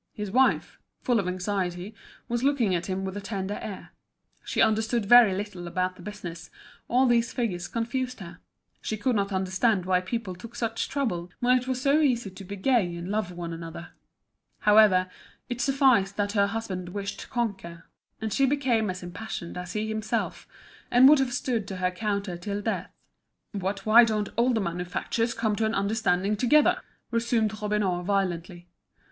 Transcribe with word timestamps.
His 0.15 0.31
wife, 0.31 0.79
full 1.03 1.19
of 1.19 1.27
anxiety, 1.27 1.93
was 2.27 2.43
looking 2.43 2.73
at 2.73 2.87
him 2.87 3.05
with 3.05 3.15
a 3.15 3.21
tender 3.21 3.59
air. 3.61 3.91
She 4.43 4.59
understood 4.59 5.05
very 5.05 5.31
little 5.35 5.67
about 5.67 5.95
the 5.95 6.01
business, 6.01 6.49
all 6.87 7.05
these 7.05 7.31
figures 7.33 7.67
confused 7.67 8.19
her; 8.19 8.39
she 8.81 8.97
could 8.97 9.15
not 9.15 9.31
understand 9.31 9.85
why 9.85 10.01
people 10.01 10.33
took 10.33 10.55
such 10.55 10.89
trouble, 10.89 11.29
when 11.39 11.55
it 11.55 11.67
was 11.67 11.79
so 11.83 11.99
easy 11.99 12.31
to 12.31 12.43
be 12.43 12.55
gay 12.55 12.95
and 12.95 13.09
love 13.11 13.31
one 13.31 13.53
another. 13.53 13.89
However, 14.61 15.07
it 15.49 15.61
sufficed 15.61 16.17
that 16.17 16.31
her 16.31 16.47
husband 16.47 16.89
wished 16.89 17.19
to 17.19 17.27
conquer, 17.29 17.83
and 18.19 18.33
she 18.33 18.47
became 18.47 18.89
as 18.89 19.03
impassioned 19.03 19.55
as 19.55 19.73
he 19.73 19.87
himself, 19.87 20.47
and 20.89 21.07
would 21.07 21.19
have 21.19 21.31
stood 21.31 21.67
to 21.67 21.75
her 21.75 21.91
counter 21.91 22.37
till 22.37 22.63
death. 22.63 22.89
"But 23.53 23.85
why 23.85 24.03
don't 24.05 24.29
all 24.35 24.51
the 24.51 24.61
manufacturers 24.61 25.35
come 25.35 25.55
to 25.57 25.65
an 25.67 25.75
understanding 25.75 26.37
together?" 26.37 26.81
resumed 27.11 27.61
Robineau, 27.61 28.01
violently. 28.01 28.67